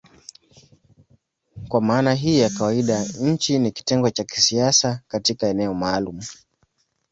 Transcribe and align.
Kwa 1.67 1.81
maana 1.81 2.13
hii 2.13 2.39
ya 2.39 2.49
kawaida 2.49 3.05
nchi 3.19 3.59
ni 3.59 3.71
kitengo 3.71 4.09
cha 4.09 4.23
kisiasa 4.23 5.01
katika 5.07 5.47
eneo 5.47 5.73
maalumu. 5.73 6.23